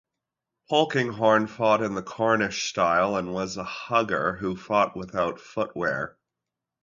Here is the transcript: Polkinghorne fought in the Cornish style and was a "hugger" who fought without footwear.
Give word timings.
Polkinghorne 0.67 1.45
fought 1.45 1.83
in 1.83 1.93
the 1.93 2.01
Cornish 2.01 2.67
style 2.67 3.15
and 3.17 3.35
was 3.35 3.55
a 3.55 3.63
"hugger" 3.63 4.33
who 4.37 4.55
fought 4.55 4.95
without 4.97 5.39
footwear. 5.39 6.17